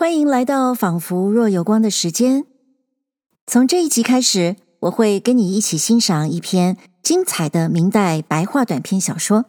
[0.00, 2.46] 欢迎来到仿佛若有光的时间。
[3.46, 9.44] 从这一集开始，我会跟你一起欣赏一篇精彩的明代白话短篇小说。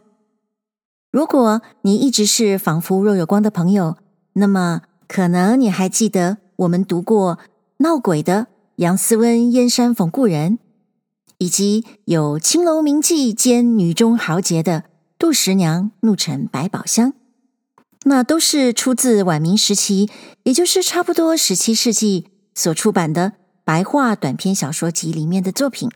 [1.09, 3.95] 如果你一直是仿佛若有光的朋友，
[4.33, 7.39] 那么可能你还记得我们读过
[7.77, 10.59] 闹鬼的杨思温燕山逢故人，
[11.37, 14.83] 以及有青楼名妓兼女中豪杰的
[15.17, 17.13] 杜十娘怒沉百宝箱。
[18.03, 20.09] 那都是出自晚明时期，
[20.43, 23.33] 也就是差不多十七世纪所出版的
[23.63, 25.89] 白话短篇小说集里面的作品。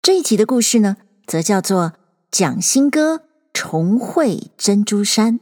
[0.00, 0.96] 这一集的故事呢，
[1.26, 1.90] 则叫做
[2.30, 5.38] 《蒋新歌重会珍珠山》。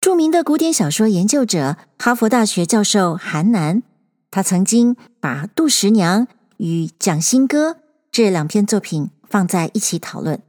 [0.00, 3.82] 著名的古典小说研究者、哈佛大学教授韩南，
[4.30, 7.76] 他曾经把杜十娘与蒋新歌
[8.10, 10.42] 这两篇作品放在一起讨论。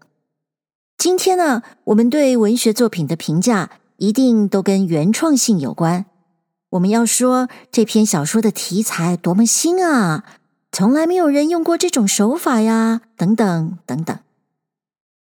[0.98, 6.06] 今天呢，我们对文学作品的评价一定都跟原创性有关。
[6.70, 10.24] 我们要说这篇小说的题材多么新啊，
[10.72, 14.18] 从来没有人用过这种手法呀，等等等等。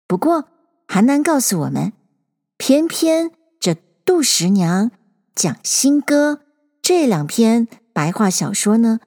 [0.08, 0.46] 不过，
[0.88, 1.94] 韩南告诉我们，
[2.58, 4.92] 偏偏这杜十娘、
[5.34, 6.42] 蒋新歌
[6.82, 9.00] 这两篇白话小说呢，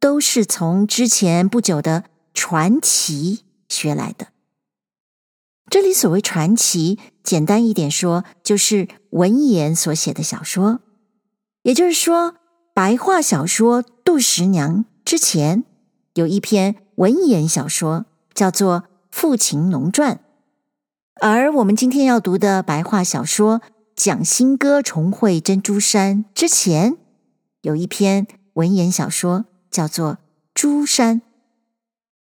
[0.00, 4.28] 都是从之前不久的传奇学来的。
[5.72, 10.80] 这里所谓传奇，简单一点说，就是文言所写的小说。
[11.62, 12.34] 也就是说，
[12.74, 15.64] 白话小说《杜十娘》之前
[16.12, 20.16] 有一篇文言小说，叫做《富琴农传》；
[21.22, 23.60] 而我们今天要读的白话小说
[23.96, 26.98] 《蒋新歌重会珍珠山》之前
[27.62, 30.12] 有一篇文言小说，叫做
[30.52, 31.16] 《珠山》。《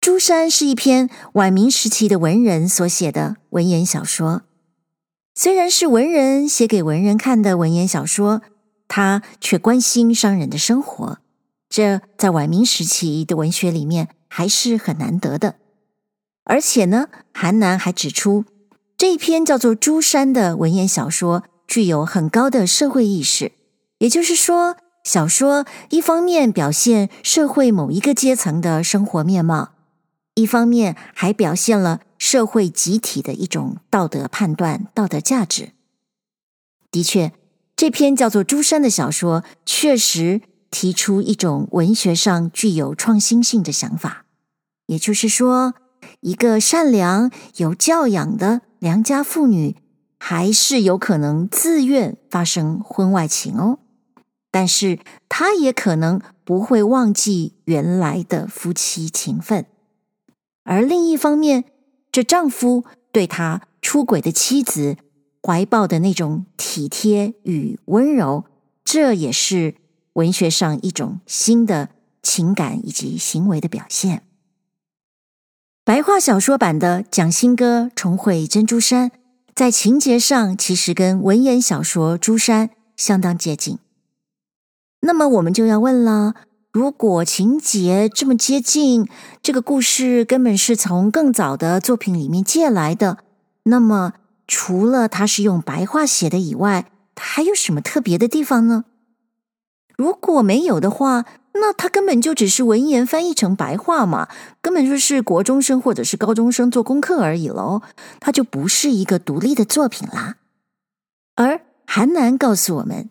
[0.06, 4.44] 朱山》是一篇晚明时期的文人所写的文言小说，
[5.34, 8.44] 虽然是文人写给文人看的文言小说，
[8.88, 11.18] 他却关心商人的生活，
[11.68, 15.56] 这在晚明时期的文学里面还是很难得的。
[16.44, 18.46] 而且呢，韩南还指出，
[18.96, 23.54] 这一篇叫做《朱山》的文言小说具有很高的社会意识，
[23.98, 29.72] 也就是说，小说一方面表现社会某一个阶层的生活面貌。
[30.36, 35.72] 一方面还表现了社会集体的一种道德判断、道德价值。
[36.92, 37.32] 的确，
[37.76, 44.26] 这篇叫做《朱山》的小说，确实提出一种文学上具有创新性的想法。
[44.88, 45.74] 也就是说，
[46.20, 49.78] 一个善良有教养的良家妇女，
[50.20, 53.80] 还是有可能自愿发生婚外情哦。
[54.52, 59.66] 但是，她也可能不会忘记原来的夫妻情分。
[60.66, 61.64] 而另一方面，
[62.12, 64.98] 这丈夫对他出轨的妻子
[65.42, 68.46] 怀抱的那种体贴与温柔，
[68.84, 69.76] 这也是
[70.14, 71.90] 文学上一种新的
[72.24, 74.24] 情感以及行为的表现。
[75.84, 79.10] 白话小说版的《蒋新歌重会珍珠山》，
[79.54, 83.78] 在情节上其实跟文言小说《珠山》相当接近。
[85.02, 86.34] 那么我们就要问了。
[86.76, 89.08] 如果情节这么接近，
[89.42, 93.20] 这个故事根本是从更早的作品里面借来的，
[93.64, 94.12] 那么
[94.46, 98.84] 除了它是用白话写的以外，它还有什么特别的地方呢？
[99.96, 104.28] 如果没有的话，那它根本就只是文言翻译成白话嘛，
[104.62, 107.84] 根本就是国中生或者是高中生做功课而已喽，
[108.20, 110.36] 它就不是一个独立的作品啦。
[111.38, 113.10] 而韩南告诉我们，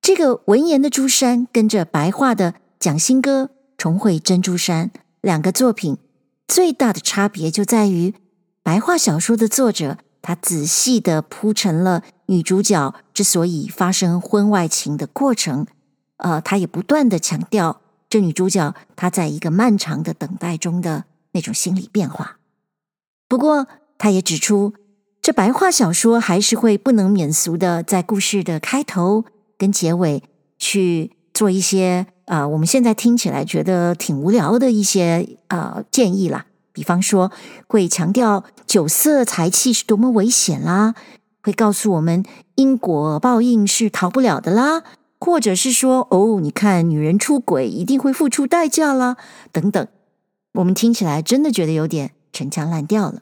[0.00, 2.54] 这个文言的朱山跟着白话的。
[2.84, 4.90] 蒋新歌重回珍珠山
[5.22, 5.96] 两个作品
[6.46, 8.12] 最大的差别就在于，
[8.62, 15.66] 白话小说的作者他仔细地铺陈了女主角之所以发生婚外情的过程，
[16.18, 17.80] 呃，他也不断地强调
[18.10, 22.36] 这女主角她在一个漫长的等待中的那种心理变化。
[23.26, 23.66] 不过，
[23.96, 24.74] 他也指出，
[25.22, 29.24] 这白话小说还是会不能免俗的在故事的开头
[29.56, 30.22] 跟结尾
[30.58, 32.06] 去做一些。
[32.26, 37.30] 啊、我们现在听起来觉得挺无聊的一些啊、呃、建议啦，比方说
[37.66, 40.94] 会强调酒色财气是多么危险啦，
[41.42, 44.84] 会告诉我们因果报应是逃不了的啦，
[45.20, 49.18] 或者是说哦，你看女人出轨一定会付出代价啦，
[49.52, 49.86] 等等，
[50.54, 53.20] 我们听起来真的觉得有点陈腔滥调了。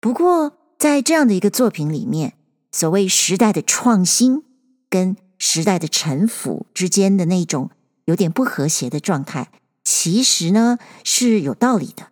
[0.00, 2.32] 不过在这样的一个作品里面，
[2.72, 4.42] 所谓时代的创新
[4.88, 7.70] 跟时代的沉浮之间的那种。
[8.06, 9.50] 有点不和谐的状态，
[9.82, 12.10] 其实呢是有道理的，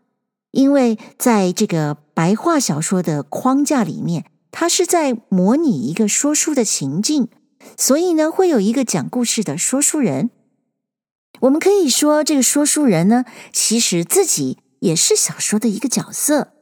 [0.50, 7.28] 因为在这个白话小说的框架里面，它是在模拟一个说书的情境，
[7.76, 10.30] 所以呢，会有一个讲故事的说书人。
[11.42, 16.54] 我们可以说，这个说书人呢，其实自己也是小说的一个角色。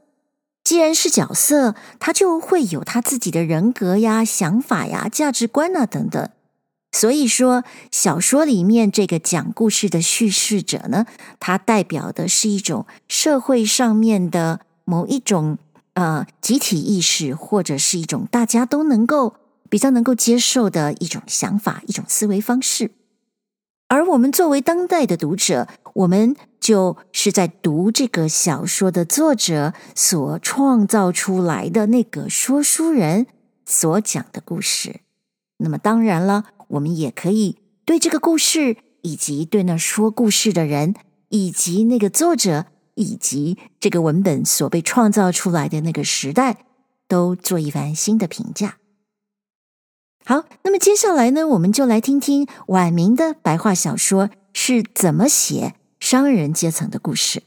[0.62, 6.28] 既然是角色，他就会有他自己的人格呀、想法呀、价值观啊等等。
[6.92, 11.06] 所以说，小说里面这个讲故事的叙事者呢，
[11.40, 15.56] 他代表的是一种社会上面的某一种
[15.94, 19.34] 呃集体意识，或者是一种大家都能够
[19.70, 22.90] 比较能够接受的一种想法、一种思维方式。
[23.88, 33.26] 而我们作为当代的读者，我们就是在读这个小说的作者所创造出来的那个说书人
[33.64, 35.00] 所讲的故事。
[35.58, 40.94] 那么当然了，我们也可以对这个故事，以及对那说故事的人，
[41.28, 46.64] 以及那个作者，以及这个文本所被创造出来的那个时代，
[47.08, 48.78] 都做一番新的评价。
[50.24, 57.42] 好，那么接下来呢，我们就来听听晚明的白话小说是怎么写商人阶层的故事。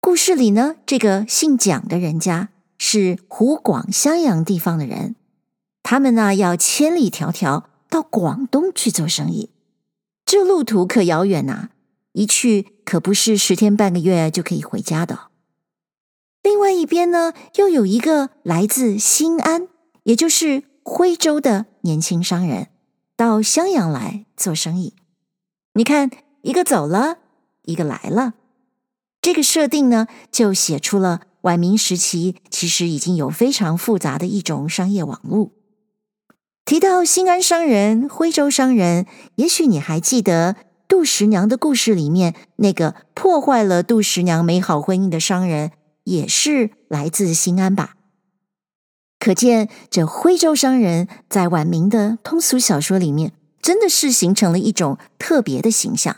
[0.00, 2.48] 故事里呢，这个姓蒋的人家
[2.78, 5.14] 是湖广襄阳地方的人，
[5.82, 9.50] 他们呢要千里迢迢到广东去做生意，
[10.24, 11.70] 这路途可遥远呐、
[12.12, 15.28] 一去可不是十天半个月就可以回家的。
[16.42, 19.68] 另外一边呢，又有一个来自新安，
[20.04, 20.64] 也就是。
[20.88, 22.68] 徽州的年轻商人
[23.16, 24.94] 到襄阳来做生意，
[25.72, 26.12] 你看，
[26.42, 27.18] 一个走了，
[27.62, 28.34] 一个来了，
[29.20, 35.50] 这个设定呢，就写出了晚明时期其实已经有非常复杂的一种商业网络。
[36.66, 40.56] 提到新安商人、徽州商人，也许你还记得
[40.88, 45.70] 杜十娘的故事里面那个破坏了杜十娘美好婚姻的商人，
[46.02, 47.94] 也是来自新安吧？
[49.20, 53.30] 可见，这徽州商人在晚明的通俗小说里面，
[53.62, 56.16] 真的是形成了一种特别的形象：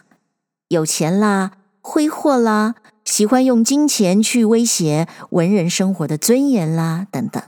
[0.68, 2.74] 有钱啦，挥霍啦，
[3.04, 7.42] 喜欢用金钱去威胁文人生活的尊严啦，等等。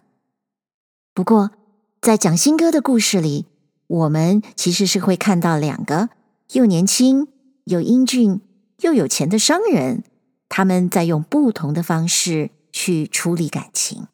[1.15, 1.53] 不过，
[2.01, 3.45] 在蒋新歌的故事里，
[3.87, 6.09] 我们其实是会看到两个
[6.53, 7.29] 又年轻
[7.65, 8.41] 又英俊
[8.79, 10.03] 又有钱的商人，
[10.49, 14.07] 他们在用不同的方式去处理感情。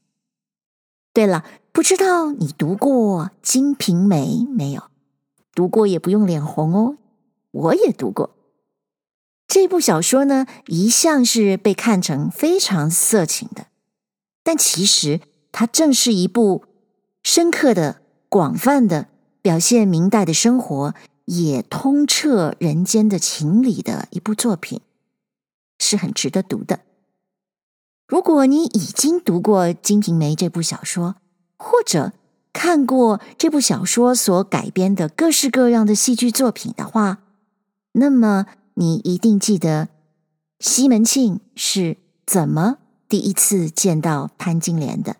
[1.13, 4.91] 对了，不知道你读过《金瓶梅》没有？
[5.55, 6.99] 读过也不用脸红哦。
[7.53, 8.35] 我也读过
[9.47, 13.69] 这部小说呢，一向是被看成非常色情的，
[14.43, 15.21] 但其实
[15.53, 16.65] 它正是一部
[17.27, 19.09] 深刻的、广泛的
[19.43, 20.95] 表现明代的生活，
[21.25, 24.81] 也通彻人间的情理的一部作品，
[25.77, 26.83] 是很值得读的。
[28.07, 31.17] 如果你已经读过《金瓶梅》这部小说，
[31.59, 32.13] 或者
[32.53, 37.19] 看过这部小说所改编的各式各样的戏剧作品的话，
[37.91, 39.89] 那么你一定记得
[40.61, 42.79] 西门庆是怎么
[43.09, 45.17] 第一次见到潘金莲的。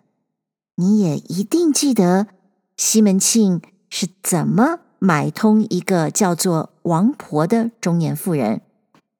[0.77, 2.27] 你也一定记得
[2.75, 8.61] 西门庆是怎么买通一个叫做王婆的中年妇人，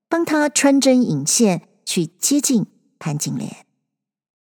[0.10, 2.66] 帮他穿针引线去接近。
[3.00, 3.58] 潘金莲，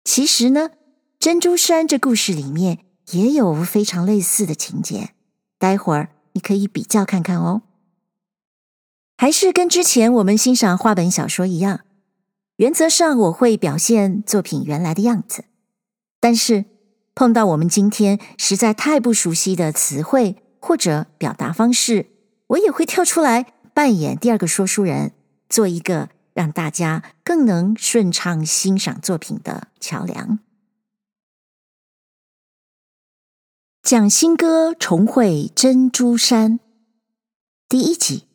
[0.04, 0.70] 其实呢，
[1.18, 5.10] 《珍珠衫》这故事里面也有非常类似的情节，
[5.58, 7.64] 待会儿你可以比较看看哦。
[9.18, 11.80] 还是跟之前我们欣赏话本小说一样，
[12.58, 15.46] 原则上我会表现作品原来的样子，
[16.20, 16.66] 但是
[17.16, 22.08] 碰到我们今天实在太不熟悉的词汇或者表达方式，
[22.48, 25.14] 我也会跳出来扮演第二个说书人，
[25.50, 26.10] 做一个。
[26.34, 30.40] 让大家更能顺畅欣赏作品的桥梁。
[33.84, 36.60] 蒋新歌重绘珍珠山
[37.70, 38.26] 第一集。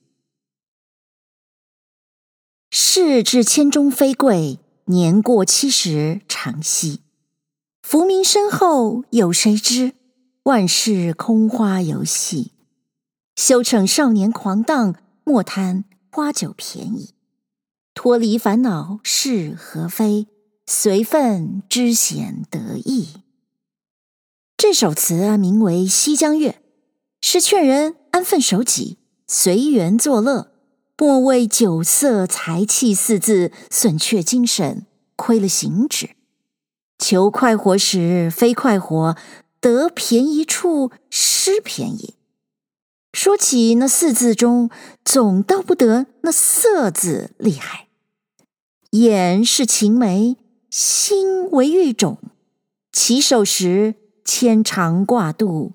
[2.71, 7.01] 仕至千中非贵，年过七十常惜。
[7.91, 9.95] 浮名身后有谁知？
[10.43, 12.53] 万事空花游戏。
[13.35, 17.15] 休逞少年狂荡，莫贪花酒便宜。
[17.95, 20.27] 脱离烦恼是何非？
[20.67, 23.23] 随分知闲得意。
[24.59, 26.51] 这首词啊，名为《西江月》，
[27.23, 30.53] 是劝人安分守己、随缘作乐，
[30.99, 34.85] 莫为酒色财气四字损却精神，
[35.17, 36.18] 亏了行止。
[36.99, 39.17] 求快活时非快活，
[39.61, 42.15] 得便宜处失便宜。
[43.13, 44.69] 说起那四字中，
[45.05, 47.89] 总到不得那色字厉害。
[48.91, 50.37] 眼是情眉，
[50.71, 52.19] 心为玉种。
[52.93, 55.73] 起手时牵肠挂肚，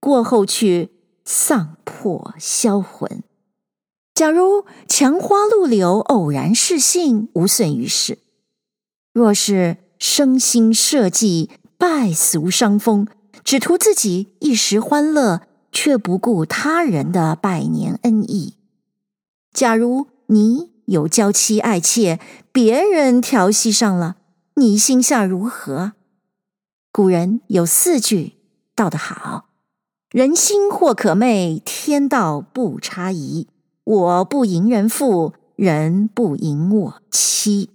[0.00, 0.90] 过后去
[1.24, 3.22] 丧魄销魂。
[4.14, 8.18] 假如墙花路柳，偶然适性，无损于事；
[9.12, 13.06] 若是生心设计，败俗伤风，
[13.44, 18.56] 只图自己一时欢乐，却不顾他人的百年恩义。
[19.52, 22.18] 假如你有娇妻爱妾，
[22.50, 24.16] 别人调戏上了，
[24.56, 25.92] 你心下如何？
[26.90, 28.32] 古人有四句
[28.74, 29.50] 道得好
[30.10, 33.46] ：“人心或可昧，天道不差宜。”
[33.84, 37.70] 我不淫人妇，人不淫我妻。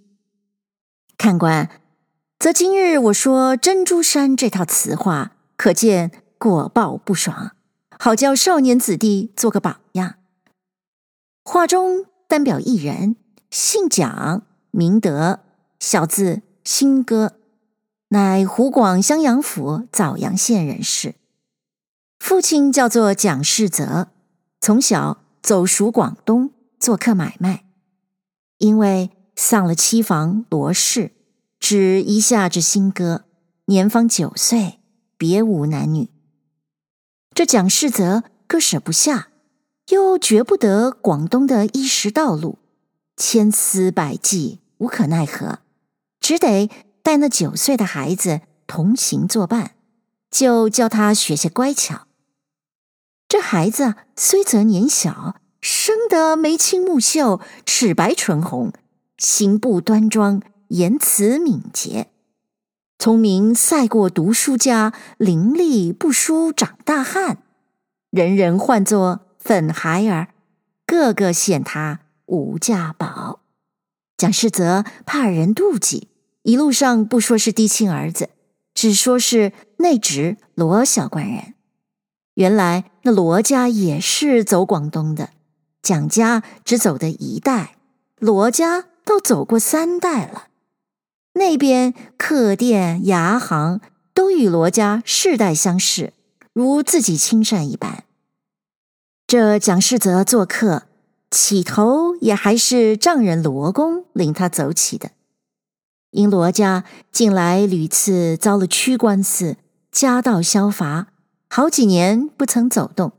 [1.18, 1.70] 看官，
[2.40, 7.54] 则今日我说珍珠山这套词话，可见果报不爽，
[7.98, 10.16] 好叫少年子弟做个榜样。
[11.44, 13.16] 画中单表一人，
[13.50, 15.40] 姓蒋，名德，
[15.80, 17.34] 小字新歌，
[18.10, 21.16] 乃湖广襄阳府枣阳县人士。
[22.20, 24.10] 父亲叫做蒋世泽，
[24.60, 25.24] 从小。
[25.44, 27.64] 走熟广东做客买卖，
[28.58, 31.12] 因为丧了妻房罗氏，
[31.60, 33.26] 只一下这新歌，
[33.66, 34.80] 年方九岁，
[35.18, 36.10] 别无男女。
[37.34, 39.30] 这蒋士泽割舍不下，
[39.90, 42.60] 又觉不得广东的衣食道路，
[43.16, 45.60] 千思百计，无可奈何，
[46.20, 46.70] 只得
[47.04, 49.76] 带那九岁的孩子同行作伴，
[50.32, 52.08] 就教他学些乖巧。
[53.28, 58.72] 这孩子虽则年小，生得眉清目秀、齿白唇红，
[59.18, 62.08] 行步端庄，言辞敏捷，
[63.00, 67.38] 聪明赛过读书家，伶俐不输长大汉，
[68.10, 70.28] 人人唤作粉孩儿，
[70.86, 73.40] 个个羡他无价宝。
[74.18, 76.10] 蒋士泽怕人妒忌，
[76.44, 78.30] 一路上不说是嫡亲儿子，
[78.74, 81.54] 只说是内侄罗小官人。
[82.34, 85.30] 原来那罗家也是走广东的，
[85.82, 87.78] 蒋家只走的一代，
[88.20, 90.47] 罗家倒走过三代了。
[91.38, 93.80] 那边客店牙行
[94.14, 96.14] 都与罗家世代相识，
[96.54, 98.04] 如自己亲善一般。
[99.26, 100.84] 这蒋世泽做客，
[101.30, 105.12] 起头也还是丈人罗公领他走起的，
[106.12, 109.58] 因罗家近来屡次遭了屈官司，
[109.92, 111.08] 家道消乏。
[111.50, 113.14] 好几年不曾走动，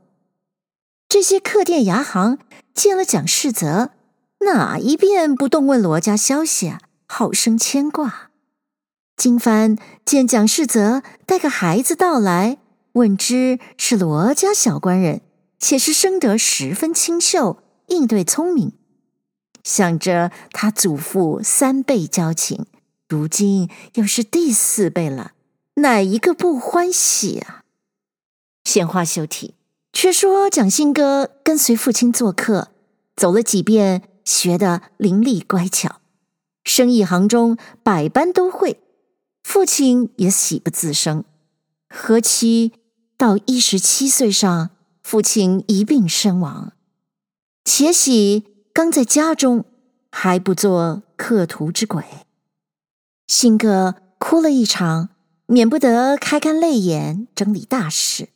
[1.07, 2.37] 这些客店牙行
[2.73, 3.91] 见了蒋世泽，
[4.45, 6.79] 哪一遍不动问罗家消息啊？
[7.11, 8.29] 好生牵挂。
[9.17, 12.59] 今番见蒋士泽带个孩子到来，
[12.93, 15.21] 问之是罗家小官人，
[15.57, 18.73] 且是生得十分清秀，应对聪明，
[19.63, 22.67] 想着他祖父三辈交情，
[23.09, 25.31] 如今又是第四辈了，
[25.75, 27.63] 哪一个不欢喜啊？
[28.63, 29.55] 闲话休提，
[29.91, 32.69] 却说蒋新哥跟随父亲做客，
[33.15, 35.98] 走了几遍，学得伶俐乖巧，
[36.69, 38.79] 生意行中百般都会。
[39.41, 41.23] 父亲也喜不自胜，
[41.89, 42.73] 何期
[43.17, 44.69] 到一十七岁上，
[45.01, 46.73] 父亲一病身亡。
[47.65, 49.65] 且喜刚在家中，
[50.11, 52.03] 还不做客途之鬼。
[53.25, 55.09] 新哥哭了一场，
[55.47, 58.29] 免不得开干泪眼，整理大事。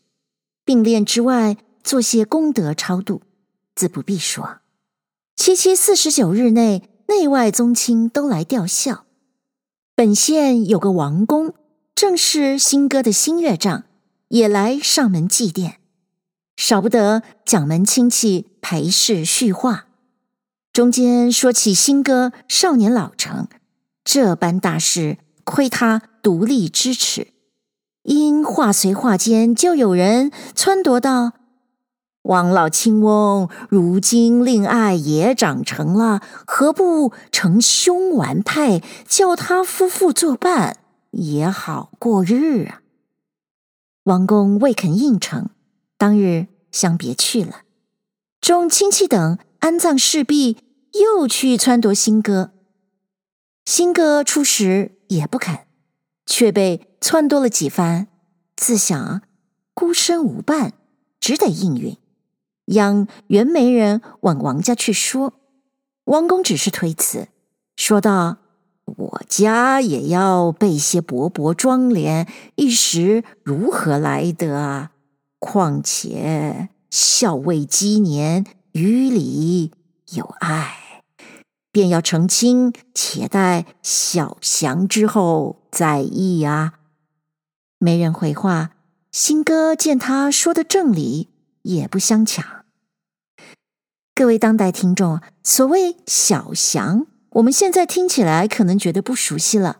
[0.65, 3.21] 并练之外，做些功德超度，
[3.75, 4.61] 自不必说。
[5.35, 9.05] 七七四十九日内，内外宗亲都来吊孝。
[9.95, 11.53] 本县有个王公，
[11.93, 13.83] 正是新哥的新岳丈，
[14.29, 15.75] 也来上门祭奠。
[16.55, 19.87] 少不得蒋门亲戚陪侍叙话。
[20.71, 23.47] 中间说起新哥少年老成，
[24.03, 27.27] 这般大事，亏他独立支持。
[28.03, 31.33] 因话随话间，就有人撺掇道
[32.23, 40.77] ：“王老亲翁如今令爱也长成了，何不成兄完派，叫他夫妇作伴，
[41.11, 42.81] 也好过日啊？”
[44.03, 45.49] 王公未肯应承，
[45.97, 47.61] 当日相别去了。
[48.41, 50.57] 众亲戚等安葬事毕，
[50.93, 52.51] 又去撺掇新哥。
[53.65, 55.59] 新哥初时也不肯。
[56.25, 58.07] 却被撺掇了几番，
[58.55, 59.23] 自想
[59.73, 60.71] 孤身无伴，
[61.19, 61.97] 只得应允。
[62.65, 65.33] 央袁媒人往王家去说，
[66.05, 67.27] 王公只是推辞，
[67.75, 68.37] 说道
[68.85, 74.91] ：“我家也要备些薄帛妆奁，一时如何来得啊？
[75.39, 79.71] 况且孝未积年，于礼
[80.13, 80.77] 有爱。”
[81.73, 86.73] 便要成亲，且待小祥之后再议啊。
[87.79, 88.71] 没人回话。
[89.11, 91.29] 新哥见他说的正理，
[91.63, 92.63] 也不相抢。
[94.15, 99.79] 各位当代听众，所谓小祥，我们现在听起来可能觉得不熟悉了。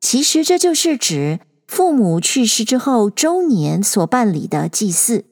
[0.00, 5.26] 其实这就是指父母去世之后周年所办理的祭祀。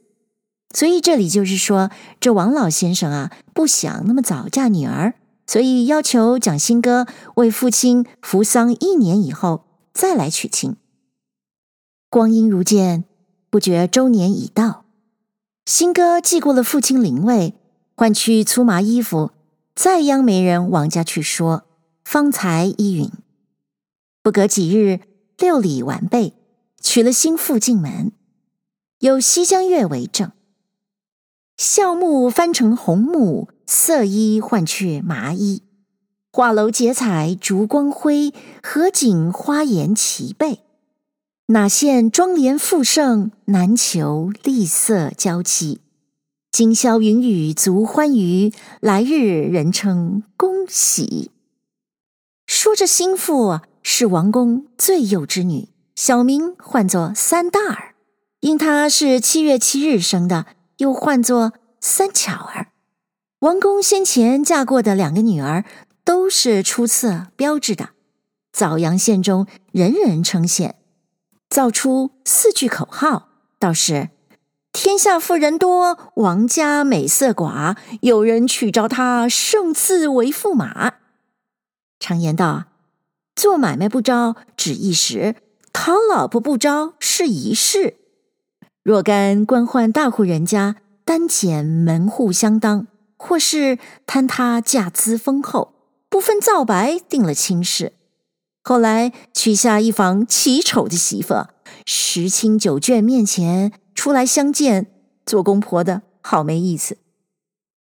[0.75, 1.91] 所以这里就是说，
[2.21, 5.15] 这王老先生啊，不想那么早嫁女儿，
[5.47, 7.07] 所以要求蒋新哥
[7.37, 10.77] 为父亲服丧一年以后再来娶亲。
[12.09, 13.05] 光阴如箭，
[13.51, 14.82] 不觉周年已到。
[15.65, 17.55] 新哥祭过了父亲灵位，
[17.95, 19.31] 换去粗麻衣服，
[19.77, 21.65] 再央媒人王家去说
[22.05, 23.11] 方才依允。
[24.23, 25.01] 不隔几日，
[25.39, 26.35] 六礼完备，
[26.81, 28.11] 娶了新妇进门，
[28.99, 30.33] 有西江月为证。
[31.57, 35.63] 孝木翻成红木，色衣换去麻衣，
[36.33, 40.61] 画楼结彩烛光辉，合景花颜齐备。
[41.47, 45.81] 哪羡妆奁富盛，难求丽色娇妻。
[46.53, 51.31] 今宵云雨足欢娱，来日人称恭喜。
[52.47, 57.97] 说这心腹是王公最幼之女，小名唤作三大儿，
[58.41, 60.47] 因她是七月七日生的。
[60.79, 62.69] 又唤作三巧儿。
[63.41, 65.65] 王公先前嫁过的两个女儿
[66.03, 67.91] 都是出色标致的，
[68.53, 70.73] 枣阳县中人人称羡，
[71.53, 73.29] 造出四句口号，
[73.59, 74.09] 道是：
[74.73, 80.95] 天下富人多，王家美色寡，有人娶着她，胜似为驸马。
[82.01, 82.65] 常言道：
[83.37, 85.37] 做买卖不招只一时，
[85.75, 87.97] 讨老婆不招是一世。
[88.83, 92.87] 若干官宦大户人家单简门户相当，
[93.19, 95.75] 或是贪他嫁资丰厚，
[96.09, 97.93] 不分皂白定了亲事。
[98.63, 101.49] 后来娶下一房奇丑的媳妇，
[101.85, 104.87] 十亲九眷面前出来相见，
[105.27, 106.99] 做公婆的好没意思。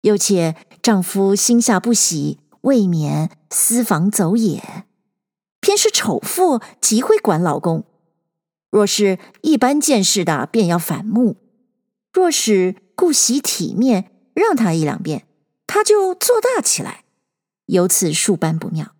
[0.02, 4.84] 又且丈夫心下不喜，未免私房走也。
[5.60, 7.84] 偏是丑妇极会管老公。
[8.70, 11.36] 若是一般见识的，便要反目；
[12.12, 15.26] 若是顾惜体面，让他一两遍，
[15.66, 17.04] 他就做大起来，
[17.66, 18.92] 由此数般不妙。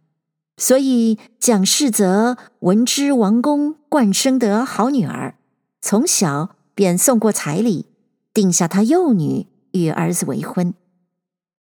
[0.59, 5.37] 所以蒋世泽闻知王公冠生得好女儿，
[5.81, 7.87] 从小便送过彩礼，
[8.35, 10.75] 定下他幼女与儿子为婚。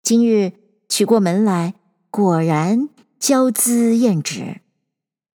[0.03, 0.53] 今日
[0.87, 1.73] 娶过门来，
[2.11, 2.87] 果然
[3.19, 4.61] 娇姿艳质，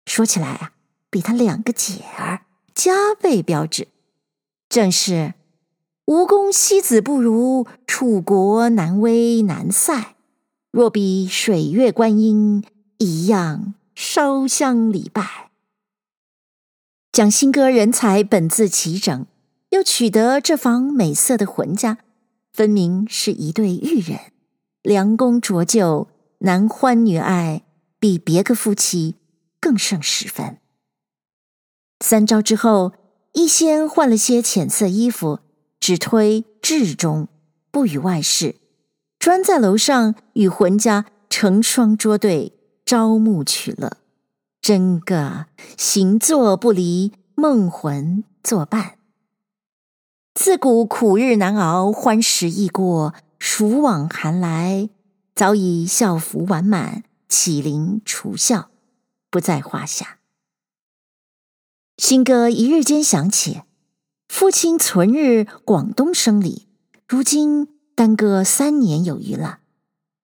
[0.04, 0.72] 说起来啊，
[1.08, 2.42] 比他两个姐儿。
[2.74, 3.88] 加倍标致，
[4.68, 5.34] 正是
[6.04, 10.14] 吴宫西子不如，楚国南威难赛。
[10.70, 12.62] 若比水月观音，
[12.98, 15.50] 一样烧香礼拜。
[17.12, 19.26] 蒋新哥人才本自齐整，
[19.70, 21.98] 又取得这房美色的浑家，
[22.52, 24.18] 分明是一对玉人，
[24.82, 26.08] 良工卓就，
[26.38, 27.62] 男欢女爱，
[28.00, 29.14] 比别个夫妻
[29.60, 30.58] 更胜十分。
[32.00, 32.92] 三朝之后，
[33.32, 35.38] 一仙换了些浅色衣服，
[35.78, 37.28] 只推至中，
[37.70, 38.56] 不与外事，
[39.20, 42.57] 专在楼上与浑家成双捉对，
[42.88, 43.98] 朝暮取乐，
[44.62, 45.44] 真个
[45.76, 48.96] 行坐不离，梦魂作伴。
[50.32, 54.88] 自古苦日难熬，欢时易过，暑往寒来，
[55.34, 58.70] 早已孝服完满，启灵除孝，
[59.30, 60.20] 不在话下。
[61.98, 63.60] 新歌一日间响起，
[64.28, 66.68] 父亲存日广东生礼，
[67.06, 69.58] 如今耽搁三年有余了。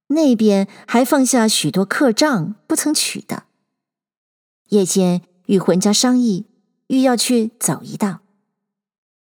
[0.09, 3.45] 那边还放下许多客账不曾取的。
[4.69, 6.47] 夜间与浑家商议，
[6.89, 8.21] 欲要去走一道。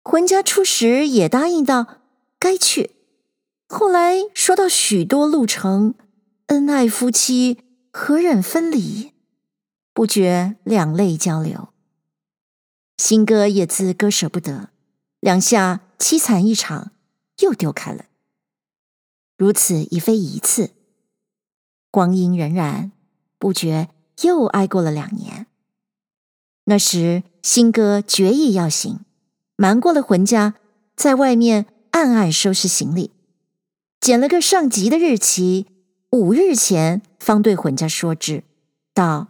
[0.03, 1.99] 浑家初时也答应道
[2.39, 2.93] 该去，
[3.67, 5.95] 后来说到许多路程，
[6.47, 7.59] 恩爱夫妻
[7.91, 9.13] 何忍分离？
[9.93, 11.71] 不觉两泪交流。
[12.99, 14.71] 新哥也自割舍不得，
[15.21, 16.93] 两下凄惨一场，
[17.41, 18.07] 又丢开了。
[19.37, 20.71] 如此已非一次，
[21.91, 22.91] 光阴荏苒，
[23.39, 23.91] 不觉
[24.23, 25.47] 又挨过了两年。
[26.65, 29.01] 那时新哥决意要行，
[29.57, 30.55] 瞒过了浑家，
[30.97, 33.13] 在外面暗暗收拾行李，
[34.01, 35.67] 拣了个上吉的日期，
[36.11, 38.43] 五日前方对浑家说之，
[38.95, 39.29] 道：“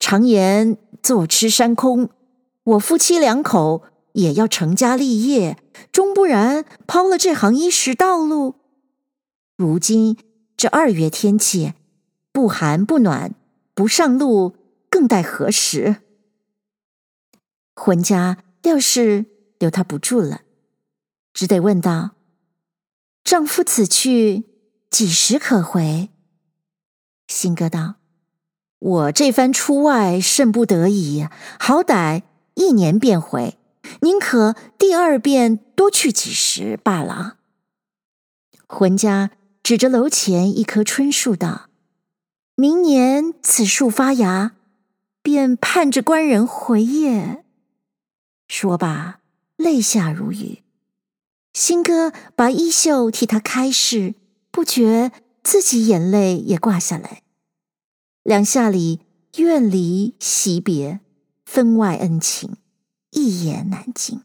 [0.00, 2.08] 常言坐吃山空。”
[2.64, 3.82] 我夫妻两口
[4.12, 5.58] 也要成家立业，
[5.90, 8.54] 终不然抛了这行衣食道路。
[9.62, 10.16] 如今
[10.56, 11.74] 这二月天气，
[12.32, 13.32] 不寒不暖，
[13.74, 14.56] 不上路，
[14.90, 15.98] 更待何时？
[17.76, 19.26] 浑家料是
[19.60, 20.40] 留他不住了，
[21.32, 22.16] 只得问道
[23.22, 24.42] ：“丈夫此去，
[24.90, 26.10] 几时可回？”
[27.28, 27.94] 新哥道
[28.80, 31.28] ：“我这番出外甚不得已，
[31.60, 33.56] 好歹一年便回。
[34.00, 37.36] 宁可第二遍多去几时罢了。”
[38.66, 39.30] 浑家
[39.62, 41.68] 指着楼前一棵春树道
[42.56, 44.56] ：“明年此树发芽，
[45.22, 47.44] 便盼着官人回也。”
[48.48, 49.20] 说罢，
[49.56, 50.62] 泪下如雨。
[51.52, 54.14] 新哥把衣袖替他开拭，
[54.50, 55.12] 不觉
[55.44, 57.22] 自己眼泪也挂下来。
[58.24, 59.00] 两下里
[59.36, 61.00] 怨离惜别，
[61.44, 62.56] 分外恩情，
[63.10, 64.22] 一言难尽。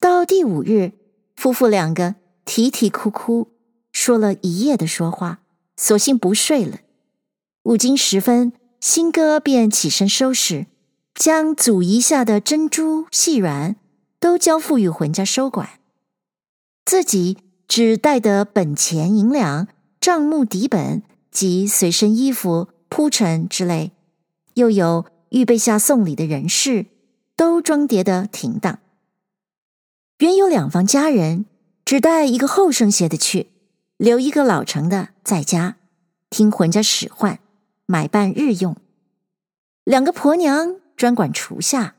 [0.00, 0.92] 到第五日，
[1.36, 3.51] 夫妇两个啼啼哭哭，
[3.92, 5.40] 说了一夜的说话，
[5.76, 6.80] 索性不睡了。
[7.64, 10.66] 五更时分，新歌便起身收拾，
[11.14, 13.76] 将祖遗下的珍珠细软。
[14.22, 15.80] 都交付与浑家收管，
[16.84, 19.66] 自己只带得本钱银两、
[20.00, 21.02] 账目底本
[21.32, 23.90] 及随身衣服、铺陈之类，
[24.54, 26.86] 又有预备下送礼的人事，
[27.34, 28.78] 都装叠的停当。
[30.18, 31.46] 原有两房家人，
[31.84, 33.48] 只带一个后生些的去，
[34.02, 35.76] 留一个老成的在家，
[36.28, 37.38] 听浑家使唤，
[37.86, 38.76] 买办日用。
[39.84, 41.94] 两个婆娘专管厨下，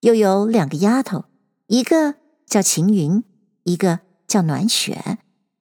[0.00, 1.24] 又有两个丫头。
[1.68, 3.24] 一个叫晴云，
[3.62, 5.16] 一个叫暖雪，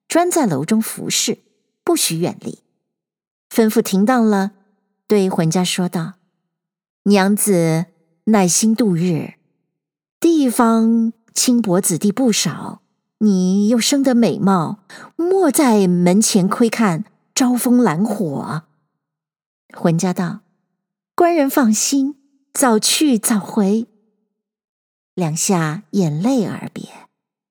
[0.10, 1.40] 专在楼中服侍，
[1.86, 2.60] 不许远离。
[3.50, 4.52] 吩咐停当了，
[5.08, 6.16] 对浑家说道
[7.04, 7.86] ：“娘子
[8.26, 9.36] 耐心度日，
[10.20, 12.81] 地方轻薄子弟不少，
[13.22, 14.80] 你又生得美貌，
[15.16, 17.06] 莫在门前窥看，
[17.36, 18.64] 招风揽火。”
[19.74, 20.40] 浑家道
[21.16, 22.16] ：“官人放心，
[22.52, 23.88] 早去早回。”
[25.14, 26.90] 两下眼泪而别，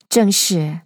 [0.09, 0.81] 正是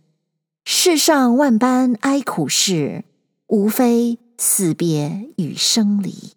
[0.65, 3.05] 世上万般哀苦事，
[3.47, 6.35] 无非死别与生离。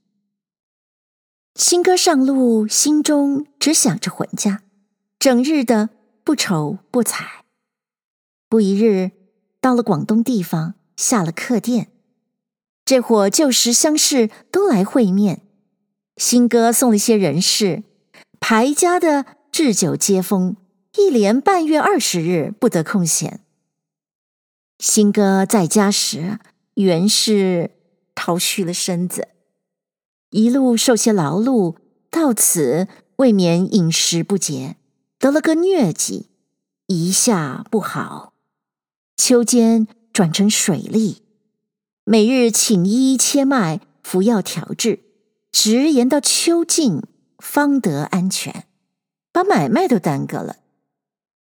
[1.56, 4.62] 新歌上路，心中只想着浑家，
[5.20, 5.90] 整日的
[6.24, 7.37] 不愁不采。
[8.50, 9.12] 不一日，
[9.60, 11.90] 到了广东地方，下了客店，
[12.86, 15.42] 这伙旧时相识都来会面。
[16.16, 17.84] 新歌送了些人事，
[18.40, 19.26] 排家的。
[19.50, 20.56] 置酒接风，
[20.98, 23.40] 一连半月二十日不得空闲。
[24.78, 26.38] 新歌在家时，
[26.76, 27.72] 原是
[28.14, 29.30] 掏虚了身子，
[30.30, 31.78] 一路受些劳碌，
[32.12, 34.76] 到此未免饮食不节，
[35.18, 36.28] 得了个疟疾，
[36.86, 38.34] 一下不好。
[39.18, 41.24] 秋间转成水利，
[42.06, 45.00] 每日请医切脉，服药调治，
[45.52, 47.02] 直延到秋尽，
[47.40, 48.66] 方得安全。
[49.34, 50.58] 把买卖都耽搁了，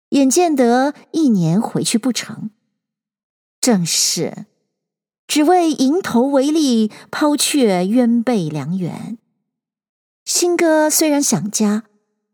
[0.10, 2.52] 眼见得一年回去不成，
[3.60, 4.46] 正是
[5.26, 9.18] 只为蝇头为利，抛却冤背良缘。
[10.26, 11.86] 新歌虽然想家，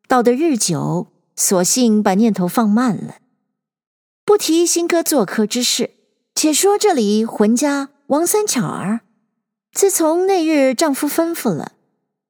[0.08, 3.16] 到得日久，索性把念头放慢了。
[4.38, 5.92] 提新歌做客之事，
[6.36, 9.02] 且说这里浑家王三巧儿，
[9.74, 11.74] 自从那日丈夫吩咐了，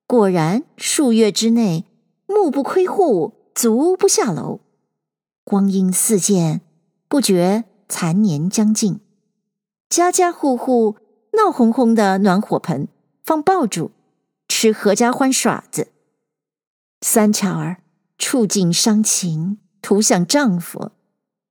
[0.08, 1.86] 果然数月之内。
[2.30, 4.60] 目不窥户，足不下楼。
[5.46, 6.60] 光阴似箭，
[7.08, 9.00] 不觉残年将近。
[9.90, 10.98] 家家户户
[11.38, 12.90] 闹哄哄的暖火盆，
[13.24, 13.92] 放爆竹，
[14.50, 15.88] 吃合家欢耍子。
[17.00, 17.78] 三巧儿
[18.18, 20.92] 触景伤情，徒想丈夫，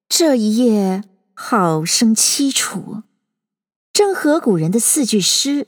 [0.08, 1.02] 这一夜
[1.34, 3.02] 好生凄楚。
[3.92, 5.66] 正合古人的四句诗，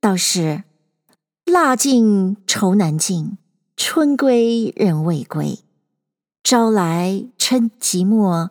[0.00, 0.64] 倒是
[1.44, 3.38] 蜡尽愁难尽。
[3.76, 5.58] 春归人未归，
[6.44, 8.50] 朝来嗔寂寞，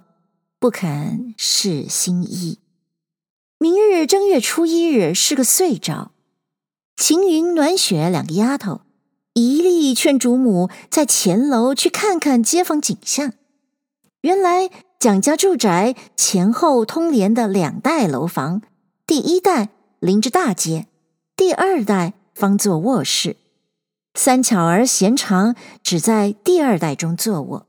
[0.59, 2.59] 不肯释新衣。
[3.57, 6.11] 明日正月初一日是个岁朝，
[6.97, 8.81] 晴云、暖雪两个丫头，
[9.33, 13.33] 一力劝主母在前楼去看看街坊景象。
[14.21, 18.61] 原来蒋家住宅前后通连的两代楼房，
[19.07, 20.85] 第一代临着大街，
[21.35, 23.37] 第二代方做卧室。
[24.13, 27.65] 三巧儿闲常只在第二代中坐卧，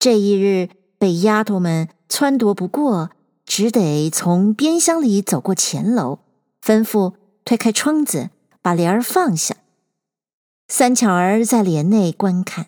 [0.00, 3.10] 这一日被丫头们撺掇不过，
[3.44, 6.18] 只得从边厢里走过前楼，
[6.60, 7.12] 吩咐
[7.44, 9.54] 推开窗子，把帘儿放下。
[10.66, 12.66] 三巧儿在帘内观看，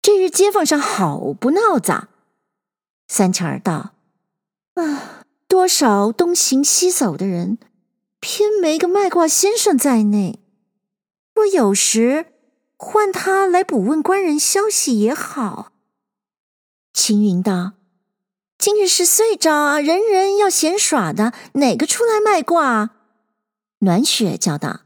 [0.00, 2.10] 这日街坊上好不闹杂。
[3.14, 3.90] 三巧儿道
[4.72, 7.58] ：“啊，多少东行西走的人，
[8.20, 10.40] 偏没个卖卦先生在内。”
[11.36, 12.32] 若有时
[12.78, 15.72] 换他来卜问官人消息也好。
[16.94, 17.72] 青云道
[18.56, 22.92] ：“今日是岁朝啊，人人要闲耍的，哪个出来卖卦？”
[23.80, 24.80] 暖雪叫道：“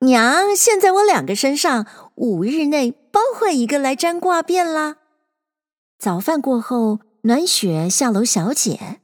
[0.00, 4.96] 娘，现在我两个身上五日内包会一个来占卦便啦。”
[6.00, 9.00] 早饭过后，暖雪下楼小姐，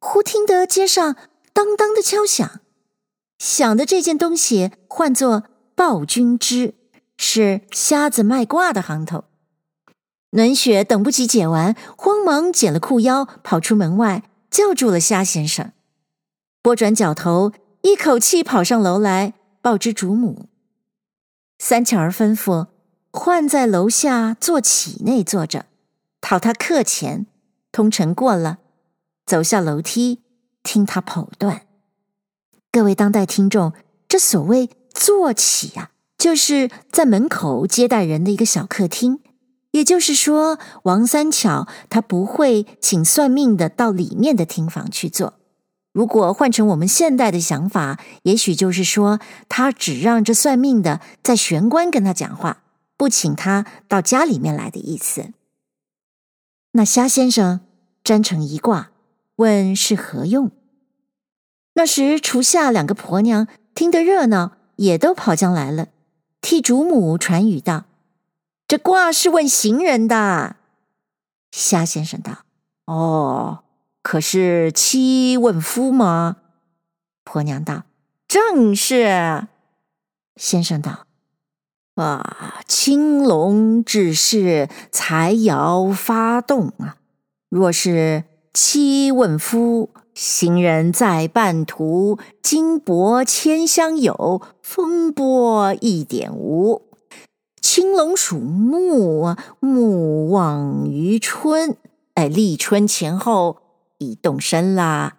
[0.00, 1.14] 忽听得街上
[1.52, 2.62] 当当的敲响，
[3.38, 5.42] 想的这件东西唤作
[5.74, 6.72] 暴君知，
[7.18, 9.24] 是瞎子卖卦的行头。
[10.30, 15.72] 暖雪等不及解完，慌忙解了裤腰，跑出门外，叫住了瞎先生。
[16.62, 20.46] 拨转脚头，一口气跑上楼来，报知主母。
[21.58, 22.68] 三巧儿吩咐
[23.10, 25.66] 唤在楼下坐起内坐着。
[26.22, 27.26] 讨他客钱，
[27.76, 28.56] 通陈过了，
[29.26, 30.22] 走下楼梯，
[30.62, 31.66] 听他跑断。
[32.72, 33.74] 各位当代听众，
[34.08, 39.20] 这所谓坐起、啊，就是在门口接待人的一个小客厅。
[39.72, 45.34] 也就是说，王三巧他不会请算命的到里面的厅房去坐。
[45.92, 52.62] 如果换成我们现代的想法，也许就是说，他只让这算命的在玄关跟他讲话，
[52.96, 55.34] 不请他到家里面来的意思。
[56.72, 57.60] 那瞎先生
[58.06, 58.92] 占成一卦，
[59.34, 60.52] 问是何用？
[61.72, 65.88] 那时厨下两个婆娘听得热闹，也都跑将来了，
[66.40, 67.86] 替主母传语道
[68.68, 70.54] ：“这卦是问行人的。”
[71.50, 72.44] 瞎先生道
[72.86, 73.64] ：“哦，
[74.02, 76.36] 可是妻问夫吗？”
[77.26, 77.82] 婆娘道
[78.28, 79.48] ：“正是。”
[80.36, 81.06] 先生道。
[81.96, 86.98] 啊，青龙指示财爻发动啊！
[87.48, 96.82] 若是妻问夫，行人在半途，金帛千箱有，风波一点无。
[97.60, 101.76] 青龙属木，木旺于春，
[102.14, 103.58] 哎，立春前后
[103.98, 105.16] 已动身啦，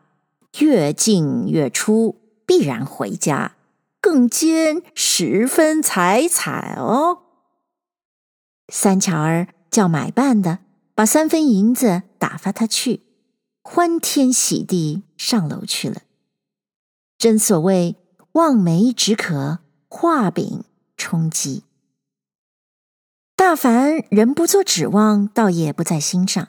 [0.60, 3.54] 月进月出，必然回家。
[4.00, 7.20] 更兼十分财彩哦。
[8.72, 10.60] 三巧儿叫买办的
[10.96, 13.02] 把三分银子打发他去，
[13.62, 16.02] 欢天喜地上楼去了。
[17.18, 17.96] 真所谓
[18.34, 20.64] 望梅止渴，画饼
[20.96, 21.64] 充饥。
[23.36, 26.48] 大凡人不做指望，倒也不在心上；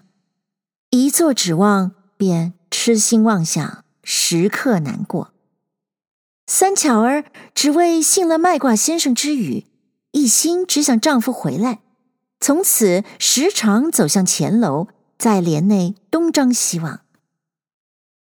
[0.90, 5.32] 一做指望，便痴心妄想，时刻难过。
[6.46, 9.66] 三巧儿只为信了卖卦先生之语，
[10.12, 11.80] 一心只想丈夫回来，
[12.40, 17.04] 从此时常走向前楼，在帘内东张西望。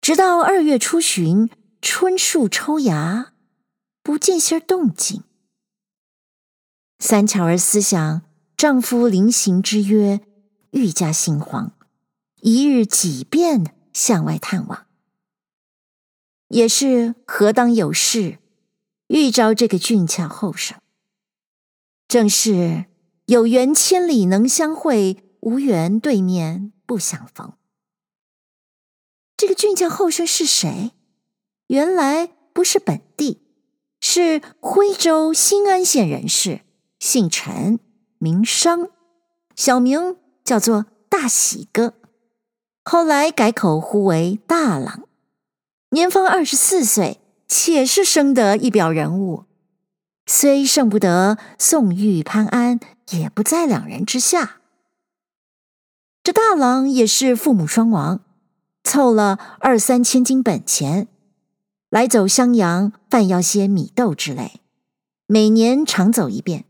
[0.01, 1.51] 直到二月初旬，
[1.83, 3.33] 春树抽芽，
[4.03, 5.25] 不见些动静。
[7.01, 8.23] 三巧儿思想
[8.57, 10.21] 丈夫临行之约，
[10.71, 11.73] 愈加心慌，
[12.41, 14.87] 一日几遍向外探望。
[16.49, 18.39] 也是何当有事，
[19.09, 20.81] 遇着这个俊俏后生。
[22.07, 22.87] 正是
[23.27, 27.53] 有缘千里能相会，无缘对面不相逢。
[29.37, 30.93] 这个俊俏后生是谁？
[31.69, 33.43] 原来不是本地，
[34.01, 36.63] 是徽州新安县人士，
[36.99, 37.79] 姓陈，
[38.19, 38.91] 名商，
[39.55, 41.95] 小名叫做大喜哥，
[42.85, 45.05] 后来改口呼为大郎。
[45.91, 49.45] 年方二十四岁，且是生得一表人物，
[50.27, 54.58] 虽胜不得宋玉、潘安，也不在两人之下。
[56.29, 58.21] 这大郎也是父母双亡，
[58.85, 61.09] 凑了二三千金本钱，
[61.89, 64.61] 来走襄阳贩要些米豆之类，
[65.27, 66.67] 每年常走一遍。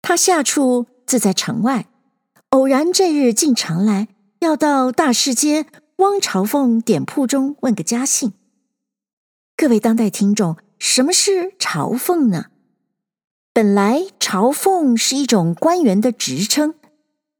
[0.00, 1.88] 他下处自在城外，
[2.48, 5.66] 偶然这日进城来，要到大市街。
[5.96, 8.32] 汪朝凤点铺中问个家信。
[9.58, 12.46] 各位当代听众，什么是朝凤呢？
[13.52, 16.76] 本来朝凤是一种官员的职称，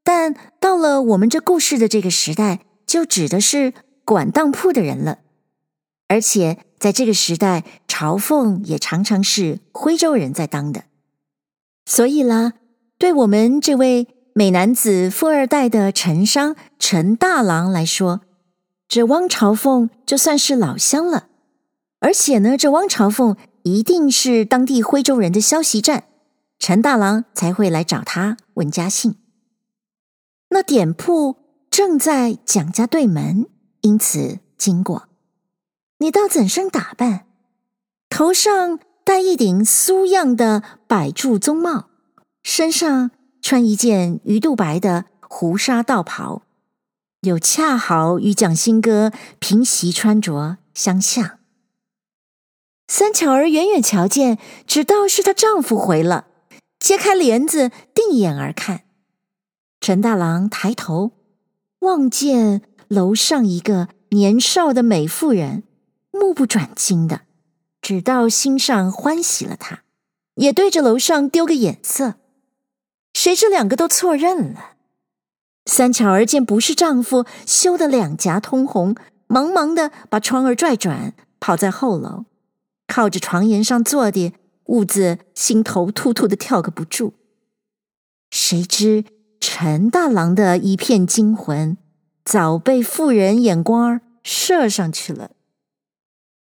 [0.06, 5.18] 但到了我们这故事的这个时代，就指的是管当铺的人了。
[6.06, 10.84] 而且在这个时代，朝奉也常常是徽州人在当的。
[11.86, 12.52] 所以啦，
[12.96, 18.20] 对我们这位美男子富二代的陈商陈大郎来说，
[18.86, 21.26] 这汪朝凤就算是老乡了，
[21.98, 26.04] 而且呢，这汪朝凤一定是当地徽州人的消息站，
[26.60, 29.16] 陈大郎才会来找他问家信。
[30.56, 31.36] 那点铺
[31.70, 33.46] 正在蒋家对门，
[33.82, 35.06] 因此经过。
[35.98, 37.26] 你倒怎生打扮？
[38.08, 41.90] 头上戴一顶苏样的百柱棕帽，
[42.42, 43.10] 身上
[43.42, 46.40] 穿一件鱼肚白的胡纱道袍。
[47.20, 51.38] 又恰好与蒋新哥平席穿着相像。
[52.88, 56.28] 三巧儿远远瞧见，只道是她丈夫回了，
[56.78, 58.85] 揭开帘子，定眼而看。
[59.86, 61.12] 陈大郎抬头
[61.78, 65.62] 望见楼上一个年少的美妇人，
[66.10, 67.20] 目不转睛的，
[67.80, 69.84] 知道心上欢喜了他，
[70.34, 72.14] 也对着楼上丢个眼色。
[73.14, 74.72] 谁知两个都错认了。
[75.66, 78.96] 三巧儿见不是丈夫，羞得两颊通红，
[79.28, 82.24] 忙忙的把窗儿拽转，跑在后楼。
[82.88, 84.32] 靠着床沿上坐的，
[84.64, 87.14] 兀自心头突突的跳个不住。
[88.32, 89.04] 谁知
[89.58, 91.78] 陈大郎的一片惊魂，
[92.26, 95.30] 早被妇人眼光射上去了。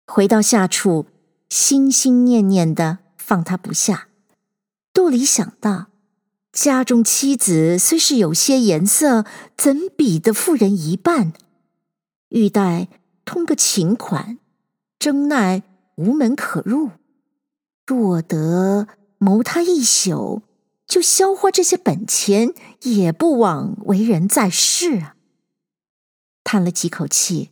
[0.06, 1.06] 回到下处，
[1.48, 4.10] 心心念念的放他不下，
[4.94, 5.86] 肚里想到：
[6.52, 9.24] 家中妻子虽是有些颜色，
[9.56, 11.32] 怎比得妇人一半？
[12.28, 12.90] 欲待
[13.24, 14.38] 通个情款，
[15.00, 15.64] 争奈。
[15.96, 16.90] 无门可入，
[17.88, 20.42] 若得谋他一宿，
[20.88, 25.16] 就消花这些本钱，也不枉为人在世啊！
[26.44, 27.52] 叹了几口气，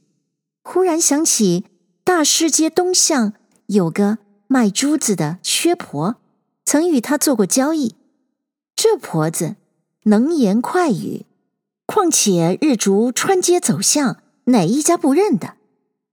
[0.63, 1.65] 忽然想起
[2.03, 3.33] 大师街东巷
[3.67, 6.17] 有个卖珠子的薛婆，
[6.65, 7.95] 曾与他做过交易。
[8.75, 9.55] 这婆子
[10.03, 11.25] 能言快语，
[11.85, 15.55] 况且日逐穿街走巷，哪一家不认得？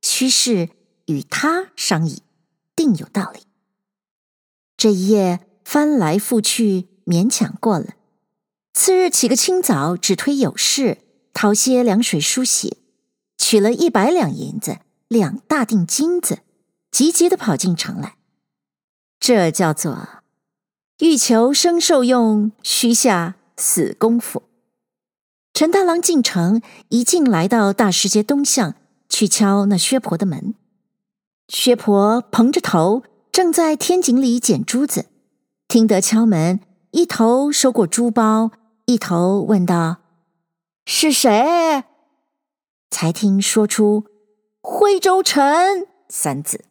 [0.03, 0.71] 须是。
[1.07, 2.23] 与他商议，
[2.77, 3.41] 定有道理。
[4.77, 7.95] 这一夜翻来覆去，勉强过了。
[8.73, 10.99] 次日起个清早，只推有事，
[11.35, 12.77] 讨些凉水梳洗，
[13.37, 16.39] 取了一百两银子，两大锭金子，
[16.93, 18.15] 急急的跑进城来。
[19.19, 20.09] 这叫做
[21.01, 24.45] 欲求生受用，须下死功夫。
[25.53, 28.77] 陈大郎进城，一进来到大石街东巷，
[29.09, 30.55] 去敲那薛婆的门。
[31.49, 35.07] 薛婆蓬着头，正在天井里捡珠子，
[35.67, 36.61] 听得敲门，
[36.93, 38.51] 一头收过珠包，
[38.87, 39.99] 一头问道
[40.85, 41.85] ：“是谁？”
[42.91, 44.07] 才听说出
[44.61, 46.65] “徽州城”三字，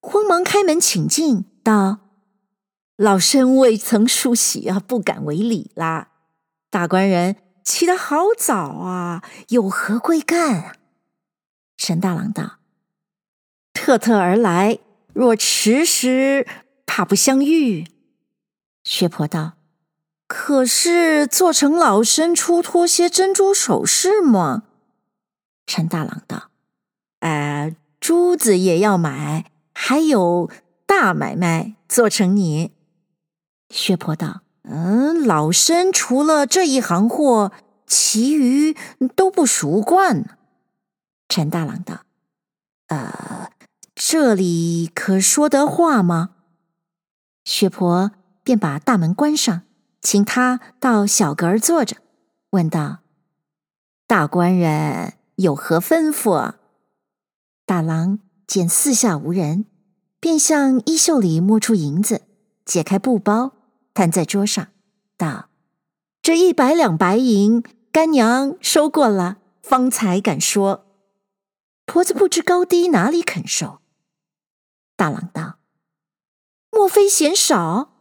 [0.00, 1.98] 慌忙开门请进，道
[2.96, 6.08] ：“老身未曾梳洗啊，不敢为礼啦。
[6.68, 10.72] 大官人起得好早啊，有何贵干啊？”
[11.78, 12.58] 陈大郎道。
[13.72, 14.80] 特特而来，
[15.12, 16.46] 若迟时，
[16.84, 17.86] 怕不相遇。
[18.94, 19.54] 薛婆道
[20.28, 24.64] ：“可是做成老身出脱些珍珠首饰吗？”
[25.64, 26.50] 陈大郎道
[27.20, 30.50] ：“呃，珠子也要买，还有
[30.84, 32.72] 大买卖做成你。”
[33.72, 37.50] 薛婆道：“嗯，老身除了这一行货，
[37.86, 38.76] 其余
[39.16, 40.36] 都不熟惯。”
[41.30, 42.02] 陈大郎道
[42.88, 43.48] ：“呃。”
[43.96, 46.30] 这里可说得话吗？
[47.44, 48.10] 薛婆
[48.44, 49.62] 便把大门关上，
[50.00, 51.96] 请他到小阁儿坐着，
[52.50, 52.98] 问道
[54.06, 56.54] ：“大官人有何吩咐？”
[57.64, 59.66] 大郎见四下无人，
[60.18, 62.22] 便向衣袖里摸出银子，
[62.64, 63.52] 解开布包，
[63.94, 64.68] 摊在桌上，
[65.16, 65.48] 道
[66.20, 70.86] ：“这一百两白银，干娘收过了，方才敢说。”
[71.86, 73.80] 婆子不知高低，哪里肯收？
[74.96, 75.58] 大郎道
[76.70, 77.91] ：“莫非嫌少？”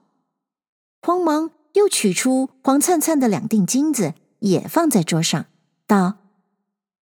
[1.02, 5.46] 慌忙又取出黄灿灿的两锭金子，也放在桌上，
[5.88, 6.18] 道：“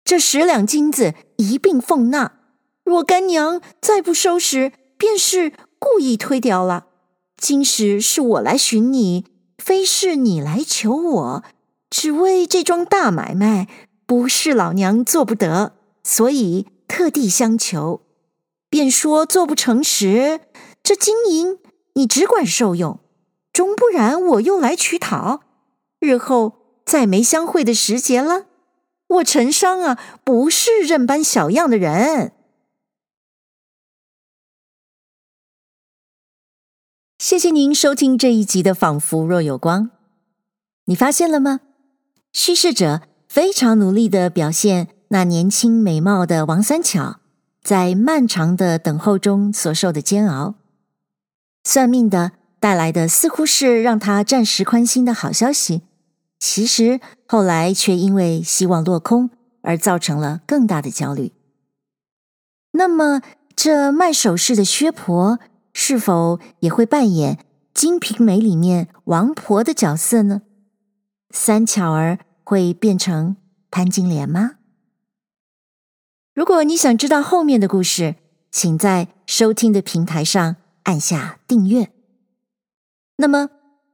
[0.04, 2.40] 这十两金子一并奉纳。
[2.84, 6.88] 若干娘再不收拾，便是故意推掉了。
[7.38, 9.26] 今时是我来寻你，
[9.58, 11.44] 非是你来求我，
[11.90, 13.68] 只为这桩大买卖，
[14.06, 18.02] 不是老娘做不得，所以特地相求。”
[18.72, 20.40] 便说做不成时，
[20.82, 21.60] 这金银
[21.94, 23.00] 你只管受用，
[23.54, 25.44] 终不然我又来取讨。
[26.00, 28.48] 日后再没相会的时节了。
[29.08, 32.34] 我陈商啊，不是认般小样的人。
[37.20, 39.84] 谢谢您收听这一集的《仿佛若有光》，
[40.86, 41.62] 你发现了吗？
[42.34, 47.20] 叙事者非常努力地表现那年轻美貌的王三巧。
[47.62, 50.56] 在漫长的等候中所受的煎熬，
[51.64, 52.34] 算命的
[52.64, 55.82] 带来的似乎是让他暂时宽心的好消息，
[56.40, 59.32] 其实后来却因为希望落空
[59.64, 61.34] 而造成了更大的焦虑。
[62.72, 63.22] 那么，
[63.54, 65.40] 这卖首饰的薛婆
[65.74, 67.36] 是否也会扮演
[67.74, 70.44] 《金瓶梅》里面王婆的角色呢？
[71.32, 73.36] 三巧儿会变成
[73.72, 74.52] 潘金莲吗？
[76.34, 78.16] 如果你想知道后面的故事，
[78.50, 81.90] 请在收听的平台上按下订阅。
[83.16, 83.50] 那么，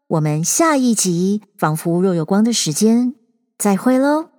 [0.07, 3.07] 我们下一集《仿佛若有光的时间》
[3.57, 4.29] 再会喽。